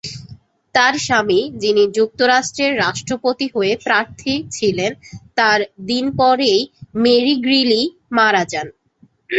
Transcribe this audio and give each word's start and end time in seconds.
তার 0.75 0.93
স্বামী, 0.97 1.39
যিনি 1.55 1.81
মার্কিন 1.81 1.95
যুক্তরাষ্ট্রের 1.97 2.71
রাষ্ট্রপতির 2.77 3.51
হয়ে 3.55 3.73
প্রার্থী 3.83 4.33
ছিলেন, 4.51 4.91
তার 5.35 5.59
দিন 5.85 6.05
পরেই 6.19 6.61
মেরি 6.95 7.35
গ্রিলি 7.37 7.81
মারা 8.17 8.43
যান। 8.45 8.67